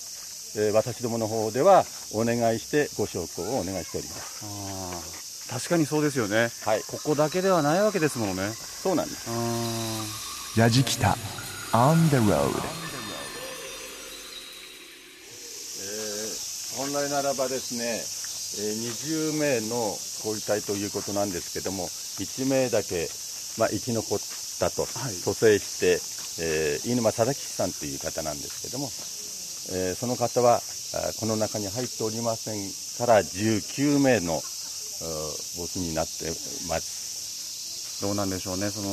[0.57, 5.49] えー、私どもの方ではお願いしてご紹介をお願いしております。
[5.51, 8.51] 確かにそうですよね、はい、ここだけではないわけですもんね。
[8.53, 9.29] そうなんです。
[10.57, 11.17] 矢敷北
[11.73, 12.51] On the road
[16.77, 23.09] 本来ならばですね、えー、20名のご遺体ということなんですけども1名だけ、
[23.59, 24.19] まあ、生き残っ
[24.59, 24.87] たと。
[24.87, 26.01] 蘇生して、
[26.43, 28.91] えー、飯沼貞吉さんという方なんですけども
[29.73, 30.61] えー、その方は
[31.21, 32.59] この中に入っておりません
[32.99, 34.41] から19名の
[35.57, 36.27] 没になって
[36.69, 38.03] ます。
[38.03, 38.71] どうなんでしょうね。
[38.71, 38.89] その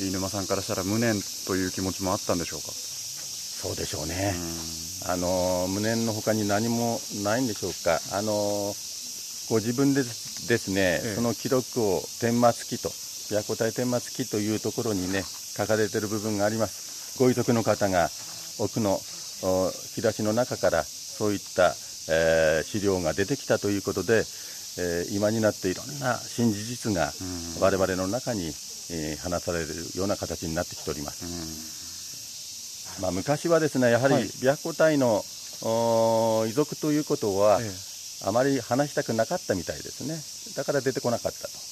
[0.00, 1.14] 飯沼さんからしたら無念
[1.46, 2.72] という気持ちもあったんでしょうか。
[2.72, 4.34] そうでしょうね、
[5.06, 8.00] うあの無念のほかに何もないんでしょうか。
[8.12, 8.74] あの
[9.48, 17.18] ご自分でですね、ええ、その記録を天末記と白虎隊天末記というところにね書かれている部分があります。
[17.18, 18.10] ご遺族の方が
[18.58, 19.00] 奥の
[19.42, 21.74] 引き出しの中からそういった、
[22.10, 24.24] えー、資料が出てきたということで、
[24.78, 27.12] えー、今になっていろんな新事実が
[27.60, 28.46] 我々の中に、
[28.90, 33.00] えー、話されるような形になってきております。
[33.00, 35.22] まあ、昔はですねやはり白虎隊の、
[36.46, 37.70] 遺族ということは、ええ、
[38.28, 40.16] あまり話したくなかったみたいですね。
[40.56, 41.66] だから出てこなかったと。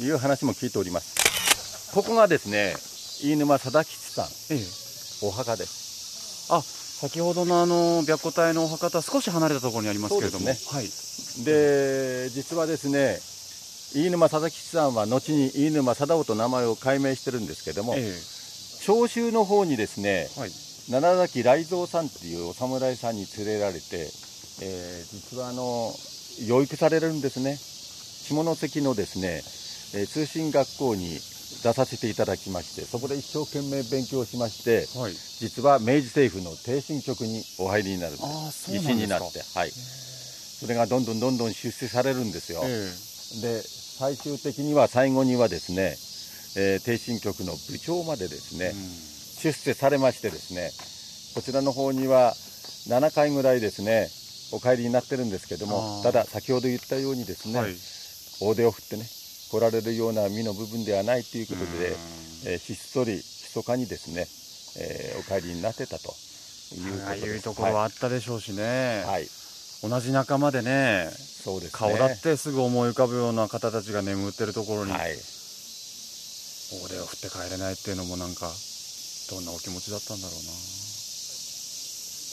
[0.00, 1.92] いう話も聞いております。
[1.92, 2.74] ここがですね
[3.22, 6.46] 飯沼貞吉さん、ええ、お墓です。
[6.50, 6.62] あ
[7.00, 10.84] 先ほどのあの白虎隊のお墓とは少し離れたところにありますけれども、ね、はい、
[11.44, 13.20] で実はですね
[13.94, 18.12] 飯沼貞吉さんは後に飯沼貞夫と名前を改名してるんですけども、ええ、
[18.82, 20.50] 長州の方にですね、はい、
[20.90, 24.10] 奈良崎雷蔵さんっていうお侍さんに連れられて、えー、
[25.14, 25.92] 実はあの
[26.48, 27.56] 養育されるんですね。
[27.56, 29.42] 下関のですね、
[29.94, 31.16] えー、通信学校に
[31.62, 38.74] 出させていただきましてそこで一生懸命勉強しまして、はい、実は明治政府の挺身局にお入りになるんです。
[38.74, 39.70] 医師になってはい。
[40.58, 45.94] それがどんどんどんどん出世されるんですよ、で最終的には最後にはですね、
[46.56, 50.70] えー、局の部長までですね、うん、出世されましてですね
[51.36, 52.34] こちらの方には
[52.88, 54.08] 7回ぐらいですね
[54.52, 57.74] お帰りになってるんですけどもただ先ほど言ったようにですね、はい、
[58.40, 59.04] 大手を振ってね
[59.50, 61.96] 来られるような身の部分ではないということで、
[62.46, 64.26] えー、ひっそり密かにですね、
[64.78, 66.14] えー、お帰りになってたと
[66.74, 69.26] いうこというところはあったでしょうしね、はい、
[69.82, 75.16] 同じ仲間でねそうです、ね、顔だってすぐ思い浮かぶような方たちが眠ってるところに、はい、
[76.84, 78.50] 大手を振って帰れないっていうのもなんか
[79.30, 80.52] どんなお気持ちだったんだろうな。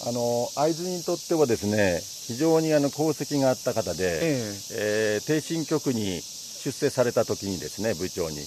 [0.08, 4.38] あの会津にとってはですね非常にあの功績があった方で、え
[4.72, 5.18] え。
[5.18, 6.22] えー、挺身局に
[6.66, 8.38] 出世された時にですね部長に、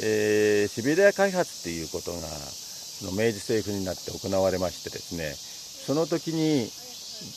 [0.00, 6.70] えー、シベリア開発っていうことがその明治政府になって行われましてですねその時に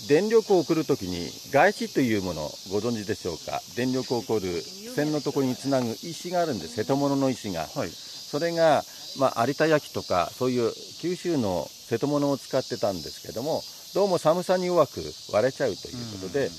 [0.07, 3.61] 電力を送る時に外資というものご存知でしょうか？
[3.75, 4.61] 電力を送る
[4.95, 6.75] 線のところにつなぐ石があるんです。
[6.75, 8.83] 瀬戸物の石が、はい、それが、
[9.17, 13.63] まあ、有田焼とかそういう九州の瀬戸物を使ってたんですけども
[13.95, 15.01] どうも寒さに弱く
[15.33, 16.49] 割れちゃうということで、え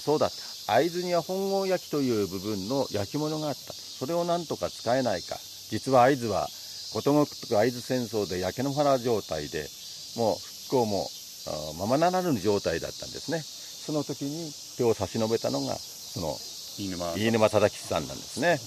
[0.00, 0.72] そうだった。
[0.72, 3.72] 会津には本郷焼という部分の焼き物があった。
[3.72, 5.36] それをなんとか使えないか。
[5.70, 6.48] 実は会津は
[6.92, 9.68] ことごく会津戦争で焼け野原状態で
[10.16, 11.08] もう復興も
[11.78, 13.42] ままならぬ状態だったんですね。
[13.42, 16.36] その時に手を差し伸べたのがその
[16.78, 18.58] 飯沼飯沼忠吉さんなんですね。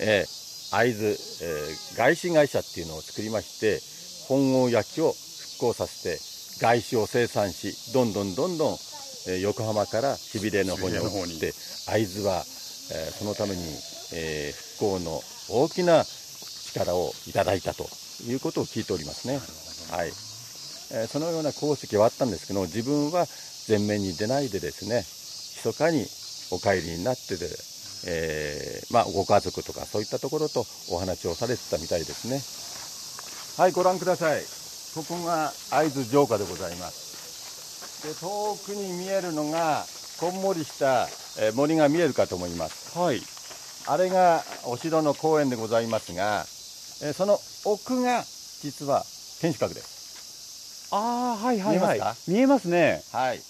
[0.00, 3.80] えー、会津、えー、外資会社っていうのを作りまして
[4.28, 6.18] 本郷焼きを復興させて
[6.60, 8.78] 外資を生産しどんどんどんどん、
[9.28, 11.52] えー、横浜からしびれの方に送って
[11.86, 12.44] 会津は、
[12.92, 13.62] えー、そのために、
[14.14, 17.86] えー、復興の大きな力をいただいたと
[18.26, 19.40] いうことを聞いておりますね。
[19.90, 20.08] はい。
[20.94, 23.26] えー、そのような功績はあったんですけど自分は
[23.68, 25.04] 前面に出ないでですね
[25.64, 26.04] 密かに
[26.50, 27.46] お帰りになってで、
[28.06, 32.42] えー、まあ、ご家族とかそういったところとお話をされてたみたいですね。
[33.62, 34.42] はいご覧ください。
[34.94, 37.01] ここが会津城下でございます。
[37.01, 37.01] で
[38.10, 39.84] 遠くに見えるのが
[40.18, 41.08] こんもりした、
[41.40, 42.98] えー、森が見えるかと思います。
[42.98, 43.22] はい。
[43.86, 46.44] あれがお城の公園でございますが、
[47.06, 48.22] えー、その奥が
[48.60, 49.04] 実は
[49.40, 50.88] 天守閣です。
[50.92, 52.00] ああはいはいはい。
[52.30, 53.02] 見えますね。
[53.12, 53.38] はい。
[53.38, 53.42] うっ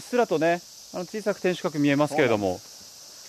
[0.00, 0.60] すらとね
[0.94, 2.60] あの小さく天守閣見えますけれども。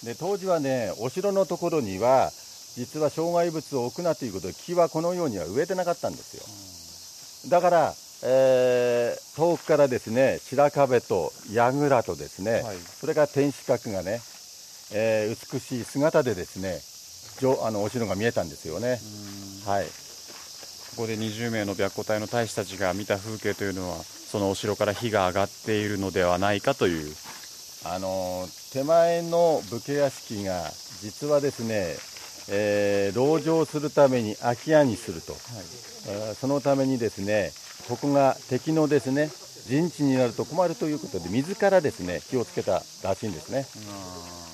[0.03, 2.31] で当時はねお城のところには
[2.75, 14.19] 実は障害物を置くなということで木はこのようには植えてなかったんですよ、だから、えー、遠くからですね白壁と櫓とですね、はい、それから天守閣がね、
[14.93, 16.81] えー、美しい姿でですね
[17.63, 18.99] あのお城が見えたんですよね。
[19.65, 19.85] はい。
[19.85, 27.15] ここで20名の白虎隊の大使たちが見た風景というのはそのお城から火が上がっているのではないかという。
[27.85, 30.69] あの手前の武家屋敷が
[31.01, 31.95] 実はですね
[32.51, 37.51] えー、籠城するために空き家にすると、はい、そのためにですね
[37.89, 39.31] ここが敵のですね
[39.67, 43.65] 陣地になると困るということで自らですね気をつけたらしいんですね。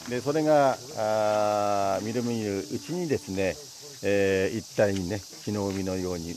[0.10, 3.56] でそれがあみるみるうちにですね、
[4.04, 6.30] えー、一体にね火の海のように、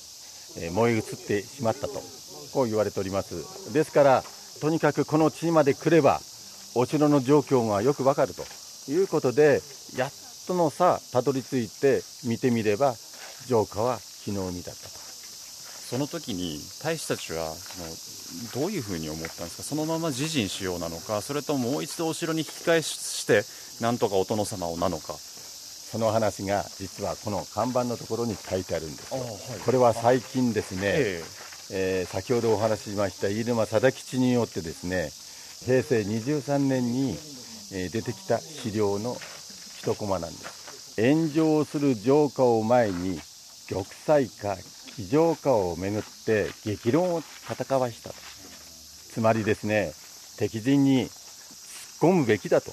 [0.58, 2.00] えー、燃え移ってしまったと
[2.52, 3.72] こう言われております。
[3.72, 4.24] ですから
[4.60, 6.20] とにかくこの地まで来れば
[6.74, 8.42] お城の状況がよくわかると
[8.90, 9.60] いうことで
[9.96, 10.12] やっ
[10.46, 12.94] とのさたどり着いて見てみれば
[13.46, 15.07] 城下は昨日見だったと
[15.88, 17.54] その時に大使たちは
[18.54, 19.62] どういうふうに思ったんですか？
[19.62, 21.22] そのまま自陣しようなのか？
[21.22, 23.42] それとももう一度お城に引き返して
[23.82, 25.14] なんとかお殿様をなのか？
[25.14, 35.08] その話が実はこの看板のところに書いてあるんですよ、はい、これは最近ですね、えー、えー、先ほどお話ししました飯沼貞吉によってですね
[35.64, 37.12] 平成23年に、
[37.72, 39.16] えー、出てきた資料の
[39.78, 41.00] 一コマなんです。
[41.00, 43.18] 炎上する城下を前に
[43.70, 44.54] 玉砕か
[44.98, 48.16] 非常下をめぐって激論を戦わしたと。
[49.12, 49.92] つまりですね
[50.38, 51.10] 敵陣に突っ
[52.10, 52.72] 込むべきだと。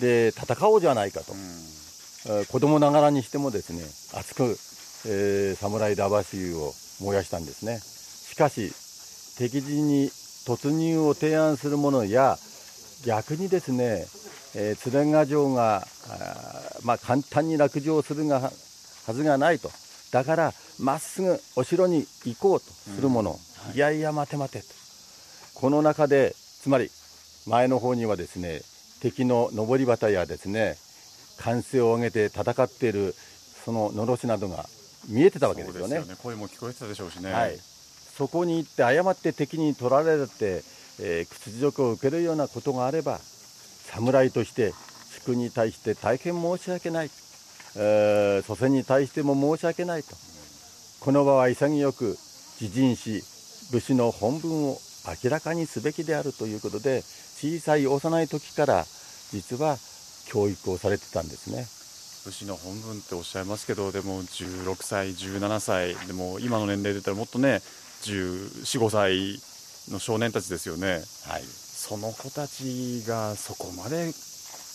[0.00, 1.34] で戦おうじゃないかと、
[2.50, 3.82] 子供ながらにしてもですね
[4.18, 4.58] 熱く、
[5.06, 6.72] えー、侍魂を
[7.02, 7.80] 燃やしたんですね。
[7.80, 8.72] しかし
[9.36, 10.06] 敵陣に
[10.46, 12.38] 突入を提案する者や
[13.04, 14.06] 逆にですね、
[14.54, 15.86] えー、鶴ヶ城が
[16.82, 19.70] まあ、簡単に落城するがはずがないと。
[20.12, 23.36] だからまっすぐお城に行こうとする者、うん。
[23.36, 24.66] はい、いやいや待て待てと。
[25.54, 26.90] この中でつまり
[27.46, 28.60] 前の方にはですね
[29.00, 30.76] 敵の上り旗やですね
[31.38, 33.14] 歓声を上げて戦っている
[33.64, 34.66] そののろしなどが
[35.08, 35.96] 見えてたわけですよね。
[35.96, 36.14] よね。
[36.22, 37.32] 声も聞こえてたでしょうしね。
[37.32, 37.58] はい、
[38.16, 40.62] そこに行って誤って敵に取られて、
[41.00, 44.72] えー、屈辱を受けるようなことがあれば侍として
[45.20, 47.10] 主君に対して大変申し訳ない、
[47.76, 50.16] えー、祖先に対しても申し訳ないと
[51.06, 52.18] この場は潔く
[52.60, 53.22] 自陣し
[53.70, 54.76] 武士の本分を
[55.22, 58.84] 明らかにすべきであるということで小さい幼い時から
[59.30, 59.76] 実は
[60.26, 61.64] 教育をされてたんですね。
[62.24, 67.60] 武士の本分っておっしゃいますけどでも16歳17歳でも今の年齢で言ったらもっとね
[68.02, 74.06] 1415歳の少年たちですよね、はい、その子たちがそこまで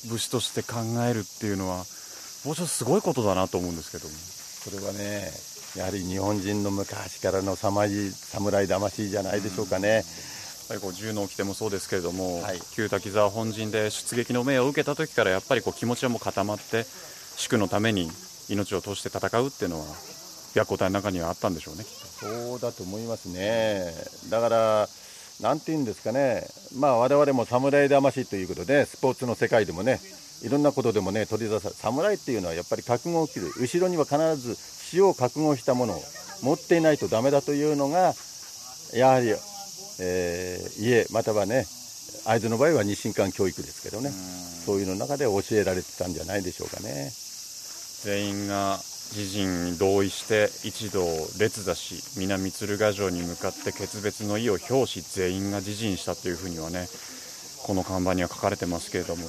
[0.10, 0.80] 武士として考
[1.10, 4.14] えるっていうのはもうちょっとすごいことだなと思うんですけども。
[4.62, 5.32] それはね
[5.76, 10.04] やはり日本人の昔からの侍魂じゃないでしょうかね、
[10.72, 16.86] ぱりこう銃の掟もそうですけれども、はい、旧滝沢本陣で出撃の命を受けた時からやっぱりこう気持ちはもう固まって
[17.36, 18.10] 宿のために
[18.50, 19.86] 命を通して戦うっていうのは
[20.54, 23.92] 白虎隊の中にはあったんでしょうねそうだと思いますね。
[24.30, 24.88] だから
[25.42, 26.46] なんていうんですかね。
[26.78, 30.00] まあ我々も侍魂ということでスポーツの世界でもね
[30.44, 33.52] いろんなことでもね取り出され侍っていうのはやっぱり覚悟を切る。
[33.60, 36.02] 後ろには必ず死を覚悟したものを
[36.42, 38.14] 持っていないとダメだというのが
[38.94, 39.34] やはり
[40.04, 41.66] えー、家またはね
[42.26, 44.10] 会津の場合は日進館教育ですけどね。
[44.12, 47.12] そういうの中で教えられてたんじゃないでしょうかね。
[48.04, 48.78] 全員が
[49.12, 51.02] 自陣に同意して一同
[51.40, 56.88] 列座し南鶴ヶ城に向かって決別の意を表し全員が自陣したというふうにはね
[57.64, 59.24] この看板には書かれてますけれども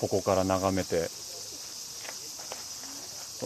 [0.00, 1.08] ここから眺めて。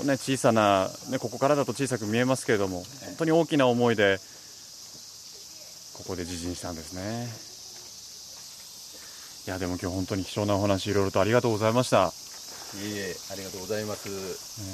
[0.06, 4.18] ね、小さな、ね、ここからだと小さく見えますけれども本当に大きな思いで
[5.98, 7.28] ここで自陣したんですね。
[9.46, 12.10] いやでも今日本当に貴重なお話いろいろとありがとうございました。
[12.80, 14.14] いえいえありがとうございます、ね、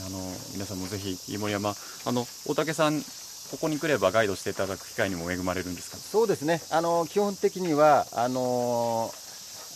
[0.06, 0.18] あの
[0.52, 5.96] 皆さんもぜひ飯盛山あの大竹さんここに来ればガイドしていただく機会にも恵まれるんですか？
[5.96, 6.62] そうですね。
[6.70, 9.10] あの基本的にはあの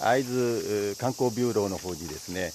[0.05, 2.53] 会津観光ビューローの方にですね、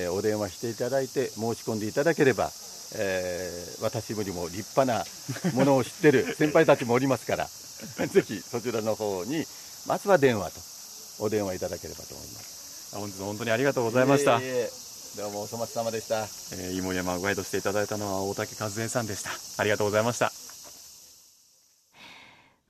[0.00, 2.50] えー、お電話していただいて申し込んでいただければ
[2.96, 5.04] えー、私よりも立派な
[5.54, 7.46] ものを知ってる 先輩たちもおりますから
[8.06, 9.46] ぜひそちらの方に
[9.86, 12.58] まずは電話とお電話いただければと思います。
[12.92, 14.40] 本日本当にありがとうございました、
[15.16, 16.20] どうもお粗末様でした、
[16.52, 19.30] えー、芋山をガイドしていただいたのは大竹和恵さんでした。
[19.58, 20.32] ありがとうございました。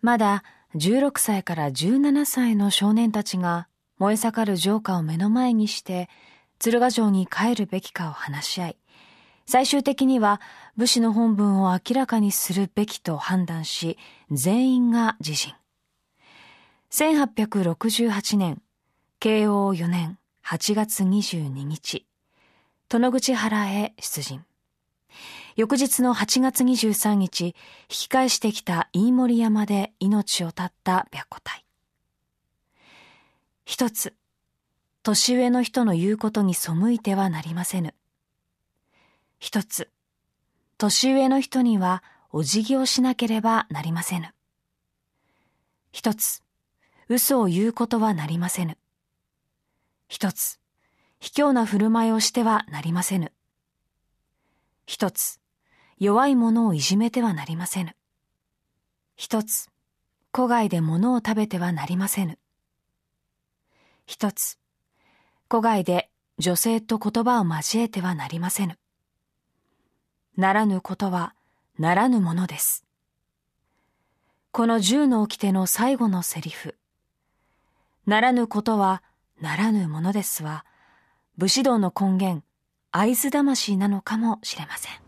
[0.02, 0.42] まだ
[0.74, 3.68] 16歳から17歳の少年たちが
[3.98, 6.08] 燃え盛る城下を目の前にして
[6.58, 8.76] 鶴ヶ城に帰るべきかを話し合い
[9.50, 10.42] 最終的には
[10.76, 13.96] 武士の本分を明らかにするべきと判断し、
[14.30, 15.54] 全員が自陣。
[16.90, 18.60] 1868年、
[19.20, 22.06] 慶応4年8月22日、
[22.90, 24.44] 殿口原へ出陣。
[25.56, 27.54] 翌日の8月23日、引
[27.88, 31.67] き返してきた飯盛山で命を絶った白虎隊。
[33.68, 34.14] 一つ、
[35.02, 37.94] 年上の人の言うことに背いてはなりませぬ。
[39.38, 39.90] 一つ、
[40.78, 42.02] 年上の人には
[42.32, 44.32] お辞儀をしなければなりませぬ。
[45.92, 46.42] 一つ、
[47.10, 48.78] 嘘を言うことはなりませぬ。
[50.08, 50.58] 一つ、
[51.20, 53.32] 卑怯な振る舞いをしてはなりませぬ。
[54.86, 55.40] 一つ、
[55.98, 57.94] 弱い者をいじめてはなりませぬ。
[59.14, 59.68] 一つ、
[60.32, 62.38] 戸外で物を食べてはなりませぬ。
[64.08, 64.58] 一つ、
[65.50, 68.78] 戸外で女性と言葉を交えてはなりませぬ。
[70.34, 71.34] ならぬことは
[71.78, 72.86] ならぬものです。
[74.50, 76.74] この十の掟の最後のセリフ。
[78.06, 79.02] ならぬことは
[79.42, 80.64] ならぬものですは、
[81.36, 82.42] 武士道の根源、
[82.90, 85.07] 会津魂なのかもしれません。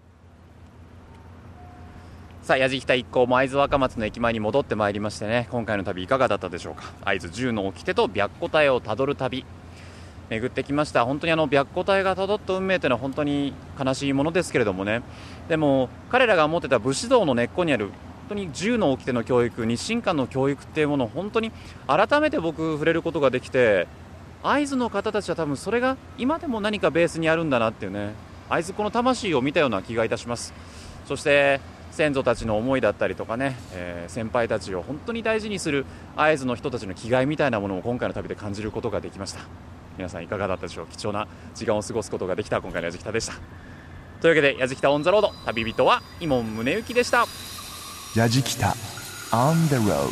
[2.51, 6.83] さあ、矢敷北一行も会津若松の駅前に戻ってまいりましてね、今回の旅いかがだったでしょうか。
[7.05, 9.45] 会津十の掟と白虎隊をたどる旅、
[10.31, 11.05] 巡ってきました。
[11.05, 15.03] 本当にあの白虎隊がたどった運命というのは本当に悲しいものですけれどもね。
[15.49, 17.95] でも彼らが持ってた武士道の根っこにある本
[18.31, 21.53] 当に銃の掟の教育日清館の教育っていうものを本当に
[21.87, 23.87] 改めて僕触れることができて
[24.43, 28.13] 会津の方たちは多分それが今でも何かベースにあるんだなっていうね。
[28.49, 30.53] 会津っ子の魂を見たような気がいたします。
[31.07, 31.61] そして
[31.91, 35.85] 先祖たちの思いだったりとかね、えー、先輩たちを本当に大事にする
[36.17, 39.41] 会津の人たちの気概みたいなものを今回の旅で感じることができました。
[39.99, 40.87] 皆さんいかがだったでしょう？
[40.87, 43.35] 貴重な時間を過ごすことができた今回のやじきたでした。
[44.21, 47.27] というわけでやじきたオンザロード旅人は伊門宗行でした。
[48.17, 48.69] やじきた
[49.33, 50.09] On the road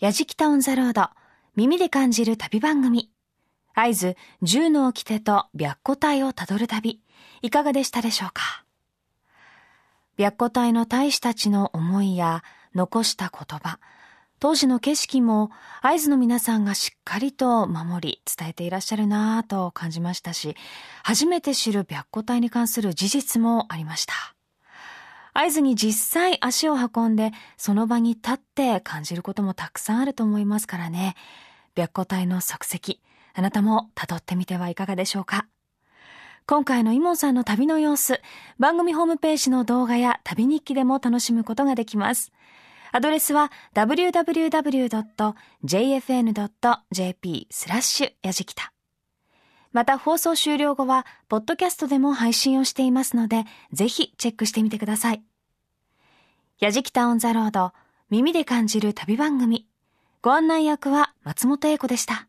[0.00, 1.08] やじきたオンザロード
[1.56, 3.10] 耳で感じる旅番組
[3.80, 7.00] 合図十の掟と白虎隊をたどる旅。
[7.42, 8.64] いかがでしたでしょうか？
[10.16, 12.42] 白虎隊の大使たちの思いや
[12.74, 13.78] 残した言葉。
[14.40, 20.56] 当時の景色も合図の皆さんがしっかりと守り伝えていらっしゃるなぁと感じましたし
[21.04, 24.14] 初めて知る白虎隊に関する事実もありました。
[25.34, 31.14] 合図に実際足を運んでその場に立って感じることもたくさんあると思いますからね。
[31.76, 32.98] 白虎隊の足跡
[33.38, 35.46] あなたも辿ってみてはいかがでしょうか
[36.44, 38.20] 今回のイモンさんの旅の様子
[38.58, 42.32] 番組ホームページの動画や旅日記でも楽しむことができます
[42.90, 44.56] アドレスは www.jfn.jp
[47.48, 48.72] スラッシュやじきた。
[49.72, 55.22] また放送終了後は、ポッドキャストでも配信をしていますので、ぜひチェックしてみてください。
[56.58, 57.72] やじきたオンザロード、
[58.08, 59.68] 耳で感じる旅番組。
[60.22, 62.26] ご案内役は松本英子でした。